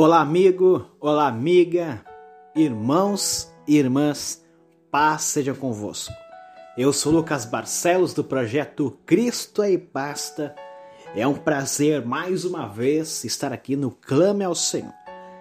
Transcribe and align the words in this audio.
Olá, 0.00 0.20
amigo, 0.20 0.86
olá, 1.00 1.26
amiga, 1.26 2.04
irmãos 2.54 3.52
e 3.66 3.76
irmãs, 3.76 4.46
paz 4.92 5.22
seja 5.22 5.52
convosco. 5.52 6.14
Eu 6.76 6.92
sou 6.92 7.12
Lucas 7.12 7.44
Barcelos 7.44 8.14
do 8.14 8.22
projeto 8.22 8.96
Cristo 9.04 9.60
é 9.60 9.72
e 9.72 9.76
Basta. 9.76 10.54
É 11.16 11.26
um 11.26 11.34
prazer 11.34 12.06
mais 12.06 12.44
uma 12.44 12.68
vez 12.68 13.24
estar 13.24 13.52
aqui 13.52 13.74
no 13.74 13.90
Clame 13.90 14.44
ao 14.44 14.54
Senhor. 14.54 14.94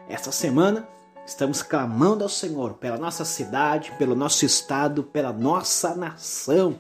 Esta 0.09 0.31
semana 0.31 0.87
estamos 1.23 1.61
clamando 1.61 2.23
ao 2.23 2.29
Senhor 2.29 2.73
pela 2.79 2.97
nossa 2.97 3.23
cidade, 3.25 3.93
pelo 3.99 4.15
nosso 4.15 4.43
estado, 4.43 5.03
pela 5.03 5.31
nossa 5.31 5.93
nação. 5.93 6.79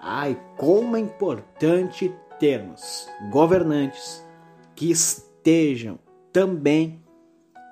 Ai, 0.00 0.36
como 0.56 0.96
é 0.96 0.98
importante 0.98 2.12
termos 2.40 3.08
governantes 3.30 4.20
que 4.74 4.90
estejam 4.90 6.00
também 6.32 7.02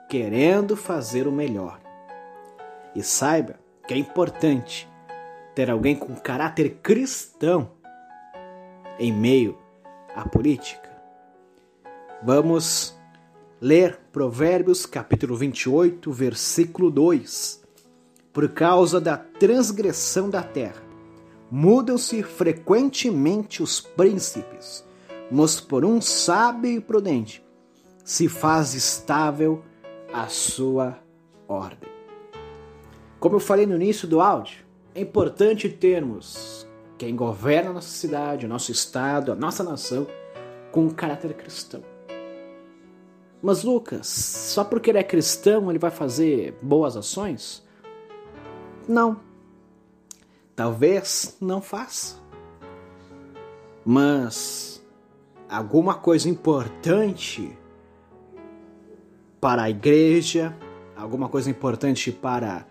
querendo 0.08 0.76
fazer 0.76 1.26
o 1.26 1.32
melhor. 1.32 1.80
E 2.94 3.02
saiba 3.02 3.58
que 3.86 3.94
é 3.94 3.96
importante 3.96 4.88
ter 5.54 5.70
alguém 5.70 5.94
com 5.94 6.14
caráter 6.14 6.78
cristão 6.82 7.70
em 8.98 9.12
meio 9.12 9.58
à 10.14 10.28
política. 10.28 10.90
Vamos 12.22 12.98
ler 13.60 13.98
Provérbios 14.12 14.86
capítulo 14.86 15.36
28, 15.36 16.10
versículo 16.12 16.90
2. 16.90 17.64
Por 18.32 18.48
causa 18.50 19.00
da 19.00 19.16
transgressão 19.16 20.28
da 20.28 20.42
terra, 20.42 20.82
mudam-se 21.50 22.22
frequentemente 22.22 23.62
os 23.62 23.80
príncipes, 23.80 24.84
mas 25.30 25.60
por 25.60 25.84
um 25.84 26.00
sábio 26.00 26.70
e 26.70 26.80
prudente 26.80 27.45
se 28.06 28.28
faz 28.28 28.72
estável 28.72 29.64
a 30.12 30.28
sua 30.28 30.96
ordem. 31.48 31.90
Como 33.18 33.34
eu 33.34 33.40
falei 33.40 33.66
no 33.66 33.74
início 33.74 34.06
do 34.06 34.20
áudio, 34.20 34.64
é 34.94 35.00
importante 35.00 35.68
termos 35.68 36.64
quem 36.96 37.16
governa 37.16 37.70
a 37.70 37.72
nossa 37.72 37.88
cidade, 37.88 38.46
o 38.46 38.48
nosso 38.48 38.70
estado, 38.70 39.32
a 39.32 39.34
nossa 39.34 39.64
nação 39.64 40.06
com 40.70 40.82
um 40.82 40.90
caráter 40.90 41.34
cristão. 41.34 41.82
Mas 43.42 43.64
Lucas, 43.64 44.06
só 44.06 44.62
porque 44.62 44.90
ele 44.90 44.98
é 44.98 45.02
cristão 45.02 45.68
ele 45.68 45.78
vai 45.78 45.90
fazer 45.90 46.56
boas 46.62 46.96
ações? 46.96 47.66
Não. 48.88 49.20
Talvez 50.54 51.36
não 51.40 51.60
faça. 51.60 52.20
Mas 53.84 54.80
alguma 55.48 55.94
coisa 55.94 56.28
importante 56.28 57.56
para 59.40 59.62
a 59.62 59.70
igreja, 59.70 60.56
alguma 60.96 61.28
coisa 61.28 61.50
importante 61.50 62.10
para 62.10 62.66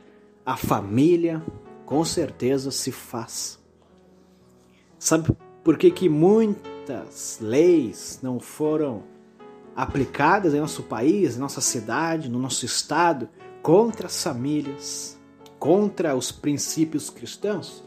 a 0.46 0.58
família, 0.58 1.44
com 1.86 2.04
certeza 2.04 2.72
se 2.72 2.92
faz. 2.92 3.60
Sabe 4.98 5.30
por 5.64 5.78
que, 5.78 5.92
que 5.92 6.10
muitas 6.10 7.40
leis 7.42 8.20
não 8.22 8.40
foram 8.40 9.04
aplicadas 9.76 10.54
em 10.54 10.60
nosso 10.60 10.84
país, 10.84 11.36
em 11.36 11.40
nossa 11.40 11.62
cidade, 11.62 12.30
no 12.30 12.40
nosso 12.40 12.66
estado, 12.66 13.30
contra 13.62 14.08
as 14.08 14.24
famílias, 14.24 15.20
contra 15.60 16.16
os 16.16 16.32
princípios 16.32 17.10
cristãos? 17.10 17.84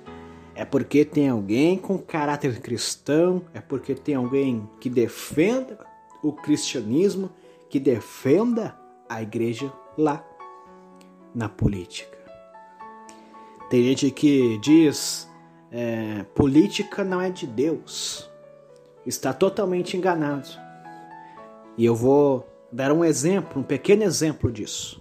É 0.54 0.64
porque 0.64 1.04
tem 1.04 1.28
alguém 1.28 1.78
com 1.78 1.96
caráter 1.98 2.60
cristão, 2.60 3.44
é 3.54 3.60
porque 3.60 3.94
tem 3.94 4.16
alguém 4.16 4.68
que 4.80 4.90
defenda 4.90 5.78
o 6.22 6.32
cristianismo 6.32 7.30
que 7.68 7.78
defenda 7.78 8.78
a 9.08 9.22
igreja 9.22 9.72
lá 9.96 10.24
na 11.34 11.48
política. 11.48 12.18
Tem 13.70 13.82
gente 13.84 14.10
que 14.10 14.58
diz 14.58 15.28
é, 15.70 16.24
política 16.34 17.04
não 17.04 17.20
é 17.20 17.30
de 17.30 17.46
Deus. 17.46 18.30
Está 19.04 19.32
totalmente 19.32 19.96
enganado. 19.96 20.48
E 21.76 21.84
eu 21.84 21.94
vou 21.94 22.46
dar 22.72 22.92
um 22.92 23.04
exemplo, 23.04 23.60
um 23.60 23.64
pequeno 23.64 24.02
exemplo 24.02 24.50
disso. 24.50 25.00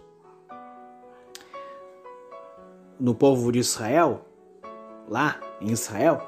No 3.00 3.14
povo 3.14 3.52
de 3.52 3.60
Israel, 3.60 4.26
lá 5.08 5.40
em 5.62 5.72
Israel, 5.72 6.22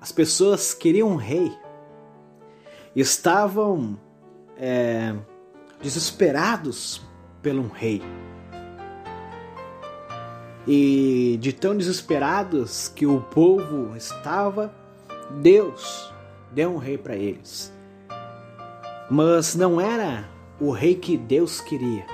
as 0.00 0.12
pessoas 0.12 0.74
queriam 0.74 1.08
um 1.08 1.16
rei. 1.16 1.52
Estavam 2.94 3.98
é, 4.56 5.14
desesperados 5.82 7.02
pelo 7.42 7.62
um 7.62 7.68
rei. 7.68 8.00
E 10.66 11.36
de 11.40 11.52
tão 11.52 11.76
desesperados 11.76 12.86
que 12.88 13.04
o 13.04 13.20
povo 13.20 13.96
estava, 13.96 14.72
Deus 15.40 16.12
deu 16.52 16.72
um 16.72 16.78
rei 16.78 16.96
para 16.96 17.16
eles. 17.16 17.72
Mas 19.10 19.56
não 19.56 19.80
era 19.80 20.28
o 20.60 20.70
rei 20.70 20.94
que 20.94 21.16
Deus 21.16 21.60
queria. 21.60 22.06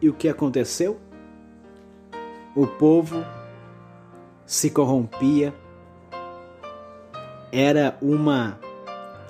E 0.00 0.08
o 0.08 0.14
que 0.14 0.28
aconteceu? 0.28 1.00
O 2.54 2.66
povo 2.66 3.24
se 4.46 4.70
corrompia, 4.70 5.52
era 7.50 7.98
uma 8.00 8.58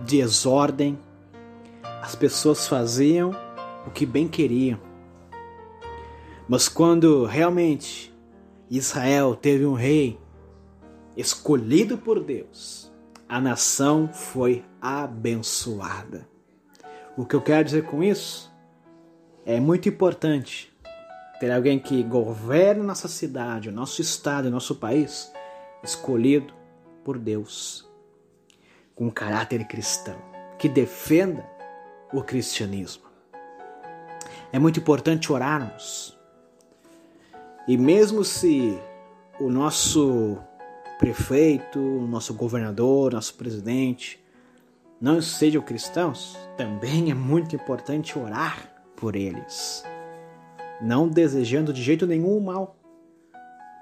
desordem, 0.00 0.98
as 2.02 2.14
pessoas 2.14 2.68
faziam 2.68 3.45
o 3.86 3.90
que 3.90 4.04
bem 4.04 4.26
queriam. 4.26 4.80
Mas 6.48 6.68
quando 6.68 7.24
realmente 7.24 8.14
Israel 8.70 9.34
teve 9.34 9.64
um 9.64 9.74
rei 9.74 10.18
escolhido 11.16 11.96
por 11.96 12.22
Deus, 12.22 12.92
a 13.28 13.40
nação 13.40 14.08
foi 14.12 14.64
abençoada. 14.80 16.28
O 17.16 17.24
que 17.24 17.34
eu 17.34 17.40
quero 17.40 17.64
dizer 17.64 17.84
com 17.84 18.02
isso 18.02 18.52
é 19.44 19.58
muito 19.58 19.88
importante 19.88 20.72
ter 21.40 21.50
alguém 21.50 21.78
que 21.78 22.02
governe 22.02 22.82
nossa 22.82 23.08
cidade, 23.08 23.68
o 23.68 23.72
nosso 23.72 24.00
estado, 24.00 24.46
o 24.46 24.50
nosso 24.50 24.76
país, 24.76 25.32
escolhido 25.82 26.54
por 27.04 27.18
Deus, 27.18 27.88
com 28.94 29.10
caráter 29.10 29.66
cristão, 29.66 30.16
que 30.58 30.68
defenda 30.68 31.48
o 32.12 32.22
cristianismo. 32.22 33.05
É 34.52 34.58
muito 34.58 34.80
importante 34.80 35.32
orarmos. 35.32 36.16
E 37.66 37.76
mesmo 37.76 38.24
se 38.24 38.78
o 39.40 39.50
nosso 39.50 40.38
prefeito, 40.98 41.78
o 41.78 42.06
nosso 42.06 42.32
governador, 42.34 43.12
nosso 43.12 43.34
presidente 43.34 44.24
não 45.00 45.20
sejam 45.20 45.60
cristãos, 45.60 46.38
também 46.56 47.10
é 47.10 47.14
muito 47.14 47.54
importante 47.54 48.18
orar 48.18 48.72
por 48.96 49.14
eles. 49.14 49.84
Não 50.80 51.08
desejando 51.08 51.72
de 51.72 51.82
jeito 51.82 52.06
nenhum 52.06 52.38
o 52.38 52.40
mal, 52.40 52.76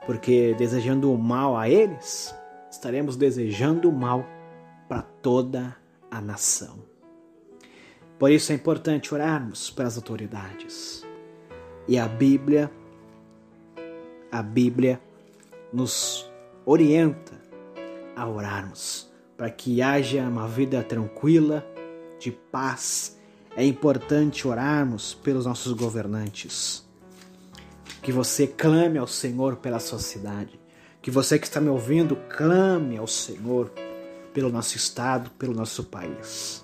porque 0.07 0.55
desejando 0.59 1.13
o 1.13 1.19
mal 1.19 1.57
a 1.57 1.69
eles, 1.69 2.35
estaremos 2.71 3.17
desejando 3.17 3.89
o 3.89 3.93
mal 3.93 4.25
para 4.89 5.03
toda 5.03 5.77
a 6.11 6.21
nação. 6.21 6.94
Por 8.25 8.31
isso 8.31 8.53
é 8.53 8.55
importante 8.55 9.13
orarmos 9.13 9.69
pelas 9.69 9.99
autoridades. 9.99 11.05
E 11.87 11.99
a 11.99 12.09
Bíblia, 12.09 12.73
a 14.33 14.43
Bíblia 14.43 14.99
nos 15.71 16.27
orienta 16.65 17.35
a 18.17 18.27
orarmos 18.27 19.13
para 19.37 19.51
que 19.51 19.83
haja 19.83 20.23
uma 20.23 20.49
vida 20.49 20.83
tranquila, 20.83 21.67
de 22.19 22.31
paz. 22.31 23.21
É 23.55 23.63
importante 23.63 24.49
orarmos 24.49 25.13
pelos 25.13 25.45
nossos 25.45 25.75
governantes. 25.75 26.83
Que 28.01 28.11
você 28.11 28.47
clame 28.47 28.97
ao 28.97 29.07
Senhor 29.07 29.57
pela 29.57 29.79
sua 29.79 29.99
cidade. 29.99 30.59
Que 31.03 31.11
você 31.11 31.39
que 31.39 31.47
está 31.47 31.61
me 31.61 31.69
ouvindo 31.69 32.17
clame 32.35 32.97
ao 32.97 33.07
Senhor 33.07 33.71
pelo 34.33 34.49
nosso 34.49 34.79
estado, 34.79 35.29
pelo 35.33 35.53
nosso 35.53 35.85
país. 35.85 36.64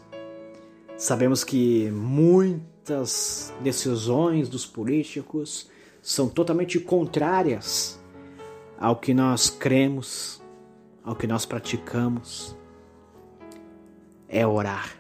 Sabemos 1.00 1.42
que 1.42 1.90
muitas 1.92 3.54
decisões 3.62 4.50
dos 4.50 4.66
políticos 4.66 5.70
são 6.02 6.28
totalmente 6.28 6.78
contrárias 6.78 7.98
ao 8.78 8.96
que 8.96 9.14
nós 9.14 9.48
cremos, 9.48 10.42
ao 11.02 11.16
que 11.16 11.26
nós 11.26 11.46
praticamos. 11.46 12.54
É 14.28 14.46
orar. 14.46 14.94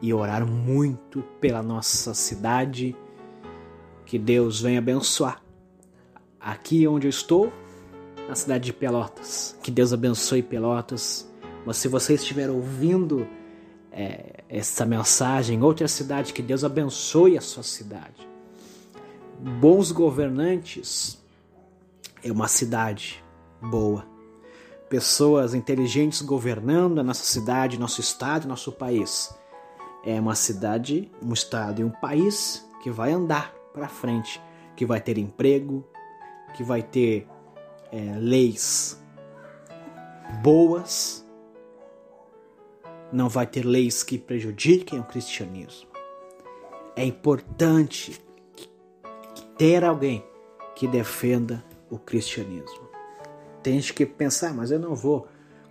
E 0.00 0.14
orar 0.14 0.46
muito 0.46 1.22
pela 1.40 1.60
nossa 1.60 2.14
cidade. 2.14 2.94
Que 4.06 4.16
Deus 4.16 4.60
venha 4.60 4.78
abençoar. 4.78 5.42
Aqui 6.38 6.86
onde 6.86 7.08
eu 7.08 7.10
estou, 7.10 7.52
na 8.28 8.36
cidade 8.36 8.66
de 8.66 8.72
Pelotas. 8.72 9.58
Que 9.60 9.72
Deus 9.72 9.92
abençoe 9.92 10.40
Pelotas. 10.40 11.28
Mas 11.66 11.78
se 11.78 11.88
você 11.88 12.14
estiver 12.14 12.48
ouvindo 12.48 13.26
é, 13.98 14.44
essa 14.48 14.86
mensagem, 14.86 15.60
outra 15.60 15.88
cidade, 15.88 16.32
que 16.32 16.40
Deus 16.40 16.62
abençoe 16.62 17.36
a 17.36 17.40
sua 17.40 17.64
cidade. 17.64 18.28
Bons 19.60 19.90
governantes 19.90 21.20
é 22.22 22.30
uma 22.30 22.46
cidade 22.46 23.24
boa. 23.60 24.06
Pessoas 24.88 25.52
inteligentes 25.52 26.22
governando 26.22 27.00
a 27.00 27.02
nossa 27.02 27.24
cidade, 27.24 27.76
nosso 27.76 28.00
estado, 28.00 28.46
nosso 28.46 28.70
país. 28.70 29.34
É 30.04 30.20
uma 30.20 30.36
cidade, 30.36 31.10
um 31.20 31.32
estado 31.32 31.80
e 31.80 31.84
um 31.84 31.90
país 31.90 32.64
que 32.84 32.92
vai 32.92 33.10
andar 33.10 33.52
para 33.74 33.88
frente, 33.88 34.40
que 34.76 34.86
vai 34.86 35.00
ter 35.00 35.18
emprego, 35.18 35.84
que 36.54 36.62
vai 36.62 36.84
ter 36.84 37.26
é, 37.90 38.14
leis 38.16 39.02
boas, 40.40 41.26
não 43.12 43.28
vai 43.28 43.46
ter 43.46 43.64
leis 43.64 44.02
que 44.02 44.18
prejudiquem 44.18 45.00
o 45.00 45.04
cristianismo. 45.04 45.88
É 46.94 47.04
importante 47.04 48.20
ter 49.56 49.84
alguém 49.84 50.24
que 50.74 50.86
defenda 50.86 51.64
o 51.90 51.98
cristianismo. 51.98 52.88
Tem 53.62 53.74
gente 53.74 53.94
que 53.94 54.06
pensar, 54.06 54.54
mas 54.54 54.70
eu 54.70 54.78
não 54.78 54.94
vou 54.94 55.26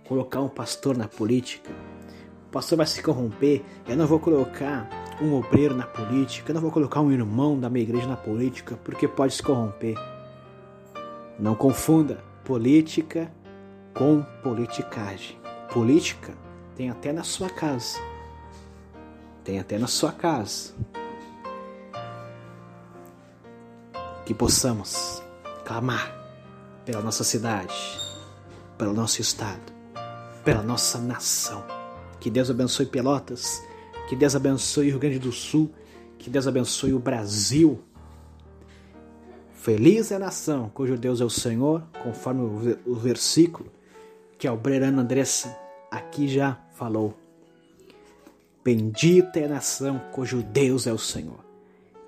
colocar 0.06 0.40
um 0.40 0.48
pastor 0.48 0.96
na 0.96 1.08
política. 1.08 1.70
O 2.48 2.50
pastor 2.50 2.78
vai 2.78 2.86
se 2.86 3.02
corromper. 3.02 3.62
Eu 3.86 3.96
não 3.96 4.06
vou 4.06 4.18
colocar 4.18 4.88
um 5.20 5.34
obreiro 5.34 5.74
na 5.74 5.86
política. 5.86 6.50
Eu 6.50 6.54
não 6.54 6.62
vou 6.62 6.70
colocar 6.70 7.00
um 7.00 7.12
irmão 7.12 7.58
da 7.58 7.70
minha 7.70 7.82
igreja 7.82 8.06
na 8.06 8.16
política, 8.16 8.78
porque 8.84 9.06
pode 9.06 9.34
se 9.34 9.42
corromper. 9.42 9.96
Não 11.38 11.54
confunda 11.54 12.22
política 12.44 13.30
com 13.94 14.22
politicagem. 14.42 15.38
Política 15.72 16.34
tem 16.78 16.90
até 16.90 17.12
na 17.12 17.24
sua 17.24 17.50
casa. 17.50 17.98
Tem 19.42 19.58
até 19.58 19.76
na 19.78 19.88
sua 19.88 20.12
casa. 20.12 20.72
Que 24.24 24.32
possamos 24.32 25.20
clamar 25.64 26.14
pela 26.84 27.02
nossa 27.02 27.24
cidade, 27.24 27.74
pelo 28.78 28.92
nosso 28.92 29.20
estado, 29.20 29.72
pela 30.44 30.62
nossa 30.62 31.00
nação. 31.00 31.64
Que 32.20 32.30
Deus 32.30 32.48
abençoe 32.48 32.86
Pelotas, 32.86 33.60
que 34.08 34.14
Deus 34.14 34.36
abençoe 34.36 34.86
o 34.86 34.90
Rio 34.90 35.00
Grande 35.00 35.18
do 35.18 35.32
Sul, 35.32 35.74
que 36.16 36.30
Deus 36.30 36.46
abençoe 36.46 36.94
o 36.94 37.00
Brasil. 37.00 37.82
Feliz 39.52 40.12
é 40.12 40.14
a 40.14 40.20
nação 40.20 40.70
cujo 40.72 40.96
Deus 40.96 41.20
é 41.20 41.24
o 41.24 41.30
Senhor, 41.30 41.82
conforme 42.04 42.42
o 42.86 42.94
versículo 42.94 43.68
que 44.38 44.46
a 44.46 44.52
obreira 44.52 44.86
Andressa 44.86 45.58
aqui 45.90 46.28
já 46.28 46.67
falou. 46.78 47.18
Bendita 48.64 49.40
é 49.40 49.44
a 49.44 49.48
nação 49.48 50.00
cujo 50.12 50.42
Deus 50.42 50.86
é 50.86 50.92
o 50.92 50.98
Senhor. 50.98 51.44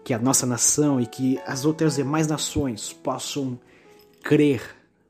Que 0.04 0.14
a 0.14 0.18
nossa 0.18 0.46
nação 0.46 1.00
e 1.00 1.06
que 1.06 1.40
as 1.44 1.64
outras 1.64 1.96
demais 1.96 2.26
nações 2.26 2.92
possam 2.92 3.58
crer, 4.22 4.62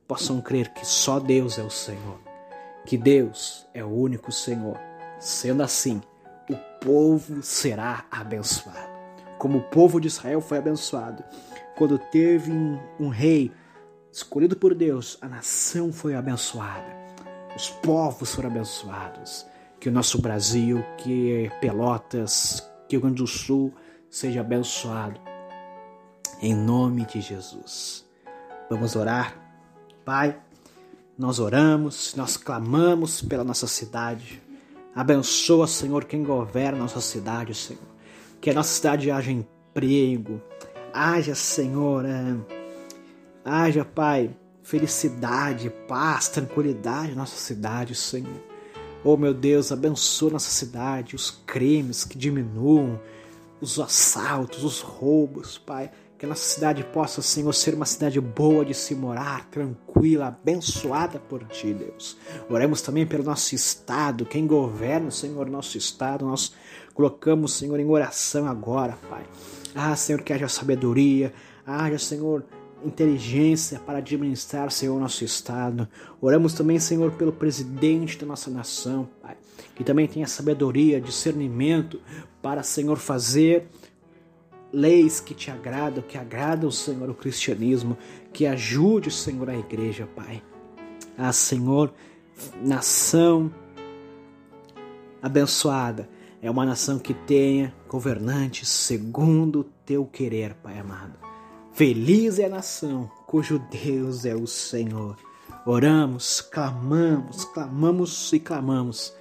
possam 0.08 0.40
crer 0.40 0.72
que 0.72 0.86
só 0.86 1.20
Deus 1.20 1.58
é 1.58 1.62
o 1.62 1.70
Senhor. 1.70 2.18
Que 2.86 2.96
Deus 2.96 3.66
é 3.74 3.84
o 3.84 3.88
único 3.88 4.32
Senhor. 4.32 4.78
Sendo 5.18 5.62
assim, 5.62 6.00
o 6.48 6.56
povo 6.82 7.42
será 7.42 8.06
abençoado. 8.10 8.90
Como 9.38 9.58
o 9.58 9.62
povo 9.62 10.00
de 10.00 10.08
Israel 10.08 10.40
foi 10.40 10.58
abençoado. 10.58 11.22
Quando 11.76 11.98
teve 11.98 12.50
um, 12.50 12.78
um 12.98 13.08
rei 13.08 13.52
escolhido 14.10 14.56
por 14.56 14.74
Deus, 14.74 15.18
a 15.20 15.28
nação 15.28 15.92
foi 15.92 16.14
abençoada 16.14 17.00
os 17.54 17.68
povos 17.68 18.34
foram 18.34 18.50
abençoados. 18.50 19.46
Que 19.80 19.88
o 19.88 19.92
nosso 19.92 20.20
Brasil, 20.20 20.84
que 20.98 21.50
Pelotas, 21.60 22.62
que 22.86 22.96
o 22.96 23.00
Rio 23.00 23.00
Grande 23.00 23.22
do 23.22 23.26
Sul 23.26 23.72
seja 24.10 24.40
abençoado. 24.40 25.18
Em 26.42 26.54
nome 26.54 27.06
de 27.06 27.20
Jesus. 27.20 28.04
Vamos 28.68 28.94
orar. 28.94 29.34
Pai, 30.04 30.38
nós 31.16 31.38
oramos, 31.38 32.14
nós 32.14 32.36
clamamos 32.36 33.22
pela 33.22 33.44
nossa 33.44 33.66
cidade. 33.66 34.42
Abençoa, 34.94 35.66
Senhor, 35.66 36.04
quem 36.04 36.24
governa 36.24 36.78
a 36.78 36.82
nossa 36.82 37.00
cidade, 37.00 37.54
Senhor. 37.54 37.82
Que 38.40 38.50
a 38.50 38.54
nossa 38.54 38.72
cidade 38.72 39.10
haja 39.10 39.30
emprego, 39.30 40.40
haja, 40.92 41.34
Senhor, 41.34 42.04
é, 42.04 42.36
haja, 43.44 43.84
Pai, 43.84 44.36
felicidade, 44.62 45.70
paz, 45.86 46.28
tranquilidade 46.28 47.10
na 47.10 47.18
nossa 47.18 47.36
cidade, 47.36 47.94
Senhor. 47.94 48.49
Oh 49.02 49.16
meu 49.16 49.32
Deus, 49.32 49.72
abençoa 49.72 50.32
nossa 50.32 50.50
cidade, 50.50 51.16
os 51.16 51.30
crimes 51.30 52.04
que 52.04 52.18
diminuam, 52.18 53.00
os 53.58 53.80
assaltos, 53.80 54.62
os 54.62 54.80
roubos, 54.80 55.56
Pai. 55.56 55.90
Que 56.18 56.26
a 56.26 56.28
nossa 56.28 56.44
cidade 56.44 56.84
possa, 56.84 57.22
Senhor, 57.22 57.50
ser 57.54 57.72
uma 57.72 57.86
cidade 57.86 58.20
boa 58.20 58.62
de 58.62 58.74
se 58.74 58.94
morar, 58.94 59.46
tranquila, 59.46 60.26
abençoada 60.26 61.18
por 61.18 61.42
Ti, 61.44 61.72
Deus. 61.72 62.18
Oremos 62.50 62.82
também 62.82 63.06
pelo 63.06 63.24
nosso 63.24 63.54
Estado, 63.54 64.26
quem 64.26 64.46
governa, 64.46 65.10
Senhor, 65.10 65.48
nosso 65.48 65.78
Estado. 65.78 66.26
Nós 66.26 66.52
colocamos, 66.92 67.54
Senhor, 67.54 67.80
em 67.80 67.88
oração 67.88 68.46
agora, 68.46 68.98
Pai. 69.08 69.24
Ah, 69.74 69.96
Senhor, 69.96 70.20
que 70.20 70.34
haja 70.34 70.46
sabedoria, 70.46 71.32
haja, 71.66 71.98
Senhor, 71.98 72.44
inteligência 72.84 73.78
para 73.78 73.98
administrar, 73.98 74.70
Senhor, 74.70 74.98
nosso 74.98 75.24
Estado. 75.24 75.88
Oramos 76.20 76.52
também, 76.52 76.78
Senhor, 76.78 77.12
pelo 77.12 77.32
presidente 77.32 78.18
da 78.18 78.26
nossa 78.26 78.50
nação, 78.50 79.08
Pai, 79.20 79.36
que 79.74 79.84
também 79.84 80.06
tenha 80.06 80.26
sabedoria, 80.26 81.00
discernimento 81.00 82.00
para, 82.42 82.62
Senhor, 82.62 82.96
fazer 82.98 83.68
leis 84.72 85.20
que 85.20 85.34
te 85.34 85.50
agradam, 85.50 86.02
que 86.02 86.16
agradam, 86.16 86.70
Senhor, 86.70 87.10
o 87.10 87.14
cristianismo, 87.14 87.96
que 88.32 88.46
ajude, 88.46 89.10
Senhor, 89.10 89.48
a 89.50 89.56
igreja, 89.56 90.08
Pai. 90.14 90.42
Ah, 91.18 91.32
Senhor, 91.32 91.92
nação 92.62 93.52
abençoada 95.20 96.08
é 96.42 96.50
uma 96.50 96.64
nação 96.64 96.98
que 96.98 97.12
tenha 97.12 97.74
governantes 97.88 98.68
segundo 98.68 99.60
o 99.60 99.64
teu 99.84 100.06
querer, 100.06 100.54
Pai 100.54 100.78
amado. 100.78 101.29
Feliz 101.80 102.38
é 102.38 102.44
a 102.44 102.48
nação 102.50 103.10
cujo 103.26 103.58
Deus 103.58 104.26
é 104.26 104.34
o 104.34 104.46
Senhor. 104.46 105.16
Oramos, 105.64 106.42
clamamos, 106.42 107.46
clamamos 107.46 108.30
e 108.34 108.38
clamamos 108.38 109.16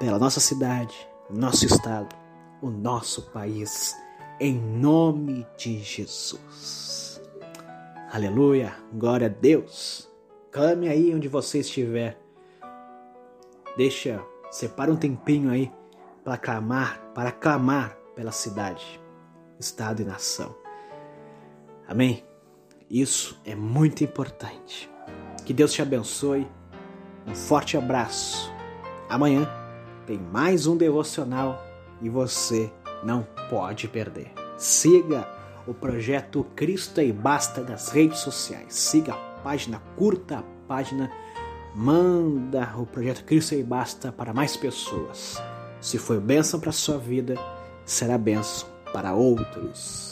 pela 0.00 0.18
nossa 0.18 0.40
cidade, 0.40 0.96
nosso 1.28 1.66
estado, 1.66 2.16
o 2.62 2.70
nosso 2.70 3.30
país, 3.30 3.94
em 4.40 4.54
nome 4.54 5.46
de 5.58 5.80
Jesus. 5.80 7.20
Aleluia, 8.10 8.74
glória 8.94 9.26
a 9.26 9.30
Deus. 9.30 10.10
Clame 10.50 10.88
aí 10.88 11.14
onde 11.14 11.28
você 11.28 11.58
estiver. 11.58 12.18
Deixa, 13.76 14.24
separa 14.50 14.90
um 14.90 14.96
tempinho 14.96 15.50
aí 15.50 15.70
para 16.24 16.38
clamar, 16.38 17.02
para 17.14 17.30
clamar 17.30 17.98
pela 18.14 18.32
cidade, 18.32 18.98
estado 19.60 20.00
e 20.00 20.06
nação. 20.06 20.61
Amém? 21.88 22.24
Isso 22.88 23.40
é 23.44 23.54
muito 23.54 24.04
importante. 24.04 24.90
Que 25.44 25.52
Deus 25.52 25.72
te 25.72 25.82
abençoe. 25.82 26.46
Um 27.26 27.34
forte 27.34 27.76
abraço. 27.76 28.52
Amanhã 29.08 29.48
tem 30.06 30.18
mais 30.18 30.66
um 30.66 30.76
devocional 30.76 31.62
e 32.00 32.08
você 32.08 32.70
não 33.04 33.26
pode 33.48 33.88
perder. 33.88 34.32
Siga 34.56 35.26
o 35.66 35.72
projeto 35.72 36.44
Cristo 36.56 37.00
e 37.00 37.12
Basta 37.12 37.62
nas 37.62 37.90
redes 37.90 38.18
sociais. 38.18 38.74
Siga 38.74 39.14
a 39.14 39.40
página, 39.42 39.82
curta 39.96 40.38
a 40.38 40.42
página, 40.66 41.10
manda 41.74 42.74
o 42.76 42.86
projeto 42.86 43.24
Cristo 43.24 43.54
e 43.54 43.62
Basta 43.62 44.12
para 44.12 44.32
mais 44.32 44.56
pessoas. 44.56 45.40
Se 45.80 45.98
foi 45.98 46.20
bênção 46.20 46.60
para 46.60 46.70
a 46.70 46.72
sua 46.72 46.98
vida, 46.98 47.34
será 47.84 48.16
bênção 48.18 48.68
para 48.92 49.14
outros. 49.14 50.11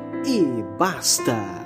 e 0.25 0.63
basta! 0.77 1.60